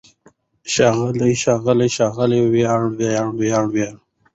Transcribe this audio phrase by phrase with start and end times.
[0.73, 2.39] ښاغلی، ښاغلي، ښاغلې!
[2.51, 3.87] وياړلی، وياړلي، وياړلې!